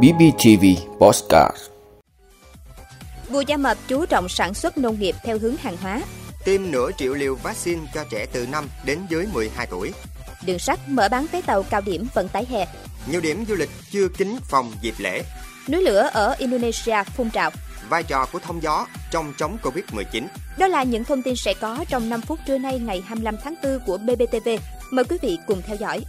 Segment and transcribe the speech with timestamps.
[0.00, 0.64] BBTV
[0.98, 1.56] Postcard
[3.30, 6.02] Bùi Gia Mập chú trọng sản xuất nông nghiệp theo hướng hàng hóa.
[6.44, 9.92] Tiêm nửa triệu liều vaccine cho trẻ từ 5 đến dưới 12 tuổi.
[10.46, 12.66] Đường sắt mở bán vé tàu cao điểm vận tải hè.
[13.06, 15.22] Nhiều điểm du lịch chưa kín phòng dịp lễ.
[15.68, 17.50] Núi lửa ở Indonesia phun trào.
[17.88, 20.22] Vai trò của thông gió trong chống Covid-19.
[20.58, 23.54] Đó là những thông tin sẽ có trong 5 phút trưa nay ngày 25 tháng
[23.62, 24.48] 4 của BBTV.
[24.90, 26.04] Mời quý vị cùng theo dõi.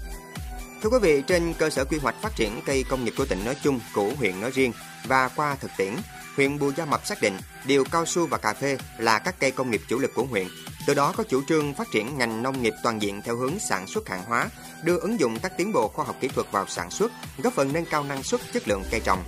[0.84, 3.46] Thưa quý vị, trên cơ sở quy hoạch phát triển cây công nghiệp của tỉnh
[3.46, 4.74] nói chung, của huyện nói riêng
[5.06, 5.94] và qua thực tiễn,
[6.36, 9.52] huyện Bù Gia Mập xác định điều cao su và cà phê là các cây
[9.52, 10.48] công nghiệp chủ lực của huyện.
[10.88, 13.88] Từ đó có chủ trương phát triển ngành nông nghiệp toàn diện theo hướng sản
[13.88, 14.50] xuất hàng hóa,
[14.84, 17.74] đưa ứng dụng các tiến bộ khoa học kỹ thuật vào sản xuất, góp phần
[17.74, 19.24] nâng cao năng suất, chất lượng cây trồng.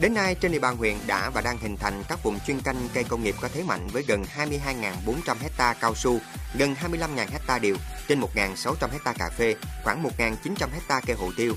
[0.00, 2.88] Đến nay, trên địa bàn huyện đã và đang hình thành các vùng chuyên canh
[2.94, 6.18] cây công nghiệp có thế mạnh với gần 22.400 hecta cao su,
[6.54, 7.76] gần 25.000 hecta điều,
[8.08, 9.54] trên 1.600 hecta cà phê,
[9.84, 11.54] khoảng 1.900 hecta cây hồ tiêu.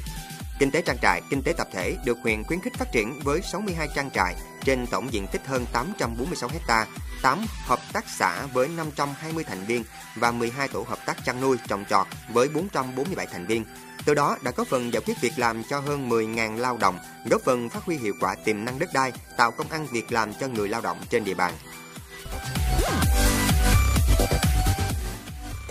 [0.59, 3.41] Kinh tế trang trại, kinh tế tập thể được huyện khuyến khích phát triển với
[3.41, 4.35] 62 trang trại
[4.65, 6.85] trên tổng diện tích hơn 846 hecta,
[7.21, 9.83] 8 hợp tác xã với 520 thành viên
[10.15, 13.65] và 12 tổ hợp tác chăn nuôi trồng trọt với 447 thành viên.
[14.05, 17.41] Từ đó đã có phần giải quyết việc làm cho hơn 10.000 lao động, góp
[17.41, 20.47] phần phát huy hiệu quả tiềm năng đất đai, tạo công ăn việc làm cho
[20.47, 21.53] người lao động trên địa bàn.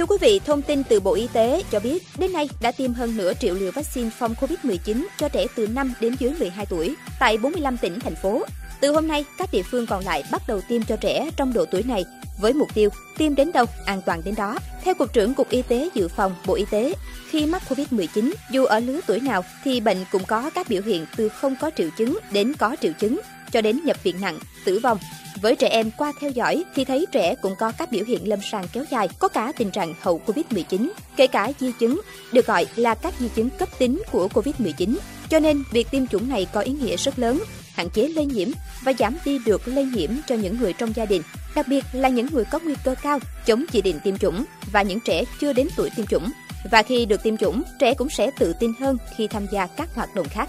[0.03, 2.93] Thưa quý vị, thông tin từ Bộ Y tế cho biết, đến nay đã tiêm
[2.93, 6.95] hơn nửa triệu liều vaccine phòng COVID-19 cho trẻ từ 5 đến dưới 12 tuổi
[7.21, 8.43] tại 45 tỉnh, thành phố.
[8.81, 11.65] Từ hôm nay, các địa phương còn lại bắt đầu tiêm cho trẻ trong độ
[11.65, 12.05] tuổi này
[12.41, 14.59] với mục tiêu tiêm đến đâu, an toàn đến đó.
[14.85, 16.95] Theo Cục trưởng Cục Y tế Dự phòng Bộ Y tế,
[17.31, 21.07] khi mắc COVID-19, dù ở lứa tuổi nào thì bệnh cũng có các biểu hiện
[21.17, 23.21] từ không có triệu chứng đến có triệu chứng,
[23.53, 24.99] cho đến nhập viện nặng, tử vong.
[25.43, 28.39] Với trẻ em qua theo dõi thì thấy trẻ cũng có các biểu hiện lâm
[28.51, 32.01] sàng kéo dài, có cả tình trạng hậu Covid-19, kể cả di chứng,
[32.33, 34.97] được gọi là các di chứng cấp tính của Covid-19.
[35.29, 37.43] Cho nên, việc tiêm chủng này có ý nghĩa rất lớn,
[37.75, 38.49] hạn chế lây nhiễm
[38.85, 41.23] và giảm đi được lây nhiễm cho những người trong gia đình,
[41.55, 44.83] đặc biệt là những người có nguy cơ cao chống chỉ định tiêm chủng và
[44.83, 46.31] những trẻ chưa đến tuổi tiêm chủng.
[46.71, 49.95] Và khi được tiêm chủng, trẻ cũng sẽ tự tin hơn khi tham gia các
[49.95, 50.49] hoạt động khác.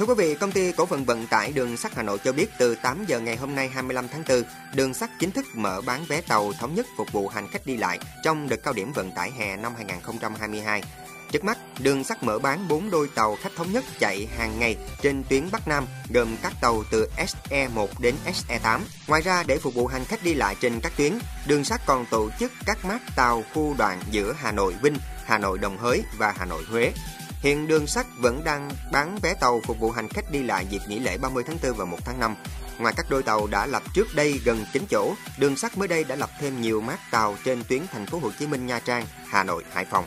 [0.00, 2.46] Thưa quý vị, công ty cổ phần vận tải đường sắt Hà Nội cho biết
[2.58, 4.42] từ 8 giờ ngày hôm nay 25 tháng 4,
[4.74, 7.76] đường sắt chính thức mở bán vé tàu thống nhất phục vụ hành khách đi
[7.76, 10.82] lại trong đợt cao điểm vận tải hè năm 2022.
[11.32, 14.76] Trước mắt, đường sắt mở bán 4 đôi tàu khách thống nhất chạy hàng ngày
[15.02, 18.80] trên tuyến Bắc Nam, gồm các tàu từ SE1 đến SE8.
[19.06, 22.06] Ngoài ra, để phục vụ hành khách đi lại trên các tuyến, đường sắt còn
[22.10, 26.02] tổ chức các mát tàu khu đoạn giữa Hà Nội Vinh, Hà Nội Đồng Hới
[26.18, 26.92] và Hà Nội Huế.
[27.40, 30.80] Hiện đường sắt vẫn đang bán vé tàu phục vụ hành khách đi lại dịp
[30.88, 32.34] nghỉ lễ 30 tháng 4 và 1 tháng 5.
[32.78, 36.04] Ngoài các đôi tàu đã lập trước đây gần 9 chỗ, đường sắt mới đây
[36.04, 39.06] đã lập thêm nhiều mát tàu trên tuyến thành phố Hồ Chí Minh Nha Trang,
[39.28, 40.06] Hà Nội, Hải Phòng.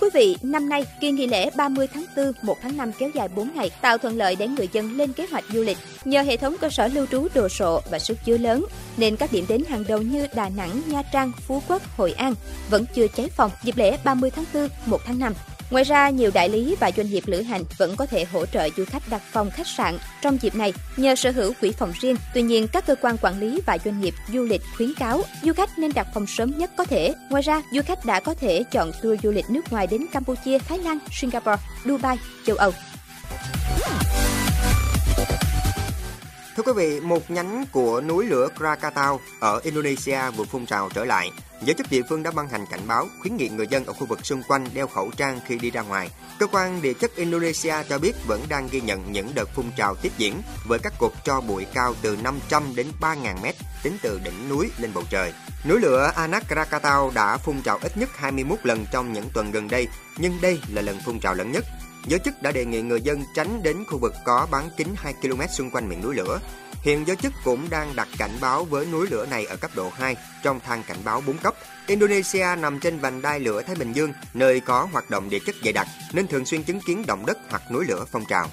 [0.00, 3.10] Thưa quý vị, năm nay, kỳ nghỉ lễ 30 tháng 4, 1 tháng 5 kéo
[3.14, 5.76] dài 4 ngày, tạo thuận lợi để người dân lên kế hoạch du lịch.
[6.04, 8.64] Nhờ hệ thống cơ sở lưu trú đồ sộ và sức chứa lớn,
[8.96, 12.34] nên các điểm đến hàng đầu như Đà Nẵng, Nha Trang, Phú Quốc, Hội An
[12.70, 15.32] vẫn chưa cháy phòng dịp lễ 30 tháng 4, 1 tháng 5.
[15.70, 18.68] Ngoài ra, nhiều đại lý và doanh nghiệp lữ hành vẫn có thể hỗ trợ
[18.76, 22.16] du khách đặt phòng khách sạn trong dịp này nhờ sở hữu quỹ phòng riêng.
[22.34, 25.52] Tuy nhiên, các cơ quan quản lý và doanh nghiệp du lịch khuyến cáo du
[25.52, 27.14] khách nên đặt phòng sớm nhất có thể.
[27.30, 30.58] Ngoài ra, du khách đã có thể chọn tour du lịch nước ngoài đến Campuchia,
[30.58, 32.72] Thái Lan, Singapore, Dubai, châu Âu.
[36.58, 41.04] Thưa quý vị, một nhánh của núi lửa Krakatau ở Indonesia vừa phun trào trở
[41.04, 41.30] lại.
[41.62, 44.06] Giới chức địa phương đã ban hành cảnh báo khuyến nghị người dân ở khu
[44.06, 46.10] vực xung quanh đeo khẩu trang khi đi ra ngoài.
[46.38, 49.94] Cơ quan địa chất Indonesia cho biết vẫn đang ghi nhận những đợt phun trào
[49.94, 54.20] tiếp diễn với các cột cho bụi cao từ 500 đến 3.000 mét tính từ
[54.24, 55.32] đỉnh núi lên bầu trời.
[55.68, 59.68] Núi lửa Anak Krakatau đã phun trào ít nhất 21 lần trong những tuần gần
[59.68, 61.64] đây, nhưng đây là lần phun trào lớn nhất.
[62.08, 65.14] Giới chức đã đề nghị người dân tránh đến khu vực có bán kính 2
[65.22, 66.40] km xung quanh miệng núi lửa.
[66.82, 69.90] Hiện giới chức cũng đang đặt cảnh báo với núi lửa này ở cấp độ
[69.94, 71.54] 2 trong thang cảnh báo 4 cấp.
[71.86, 75.54] Indonesia nằm trên vành đai lửa Thái Bình Dương, nơi có hoạt động địa chất
[75.64, 78.48] dày đặc nên thường xuyên chứng kiến động đất hoặc núi lửa phong trào.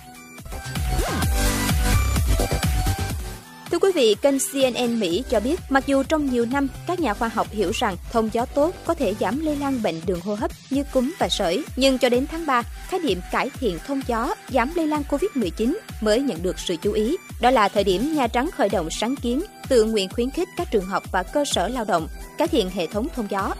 [3.85, 7.27] Quý vị, kênh CNN Mỹ cho biết, mặc dù trong nhiều năm, các nhà khoa
[7.27, 10.51] học hiểu rằng thông gió tốt có thể giảm lây lan bệnh đường hô hấp
[10.69, 14.35] như cúm và sởi, nhưng cho đến tháng 3, khái niệm cải thiện thông gió,
[14.49, 17.17] giảm lây lan COVID-19 mới nhận được sự chú ý.
[17.41, 20.71] Đó là thời điểm Nhà Trắng khởi động sáng kiến, tự nguyện khuyến khích các
[20.71, 23.53] trường học và cơ sở lao động cải thiện hệ thống thông gió.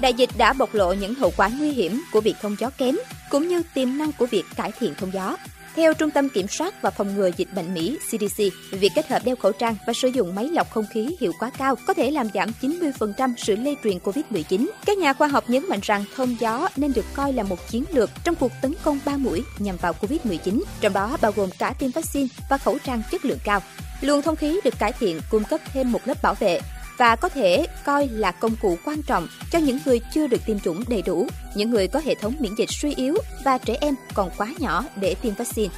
[0.00, 2.96] Đại dịch đã bộc lộ những hậu quả nguy hiểm của việc thông gió kém,
[3.30, 5.36] cũng như tiềm năng của việc cải thiện thông gió.
[5.76, 9.22] Theo Trung tâm Kiểm soát và Phòng ngừa Dịch bệnh Mỹ CDC, việc kết hợp
[9.24, 12.10] đeo khẩu trang và sử dụng máy lọc không khí hiệu quả cao có thể
[12.10, 14.68] làm giảm 90% sự lây truyền COVID-19.
[14.86, 17.84] Các nhà khoa học nhấn mạnh rằng thông gió nên được coi là một chiến
[17.92, 21.74] lược trong cuộc tấn công ba mũi nhằm vào COVID-19, trong đó bao gồm cả
[21.78, 23.60] tiêm vaccine và khẩu trang chất lượng cao.
[24.00, 26.60] Luồng không khí được cải thiện cung cấp thêm một lớp bảo vệ
[26.98, 30.60] và có thể coi là công cụ quan trọng cho những người chưa được tiêm
[30.60, 33.94] chủng đầy đủ, những người có hệ thống miễn dịch suy yếu và trẻ em
[34.14, 35.74] còn quá nhỏ để tiêm vaccine.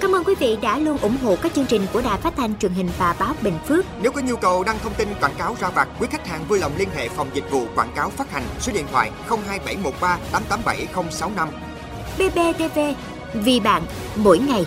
[0.00, 2.58] Cảm ơn quý vị đã luôn ủng hộ các chương trình của Đài Phát thanh
[2.58, 3.84] truyền hình và báo Bình Phước.
[4.02, 6.58] Nếu có nhu cầu đăng thông tin quảng cáo ra vặt, quý khách hàng vui
[6.58, 11.48] lòng liên hệ phòng dịch vụ quảng cáo phát hành số điện thoại 02713 887065.
[12.18, 12.78] BBTV,
[13.34, 13.82] vì bạn,
[14.16, 14.64] mỗi ngày.